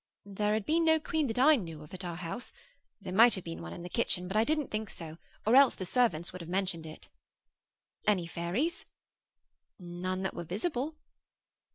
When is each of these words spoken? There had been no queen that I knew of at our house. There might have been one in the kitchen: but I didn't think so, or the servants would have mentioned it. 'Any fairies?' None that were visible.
There 0.25 0.55
had 0.55 0.65
been 0.65 0.83
no 0.83 0.99
queen 0.99 1.27
that 1.27 1.37
I 1.37 1.55
knew 1.57 1.83
of 1.83 1.93
at 1.93 2.03
our 2.03 2.15
house. 2.15 2.51
There 2.99 3.13
might 3.13 3.35
have 3.35 3.43
been 3.43 3.61
one 3.61 3.71
in 3.71 3.83
the 3.83 3.87
kitchen: 3.87 4.27
but 4.27 4.35
I 4.35 4.43
didn't 4.43 4.71
think 4.71 4.89
so, 4.89 5.19
or 5.45 5.53
the 5.53 5.85
servants 5.85 6.33
would 6.33 6.41
have 6.41 6.49
mentioned 6.49 6.87
it. 6.87 7.07
'Any 8.07 8.25
fairies?' 8.25 8.87
None 9.77 10.23
that 10.23 10.33
were 10.33 10.43
visible. 10.43 10.95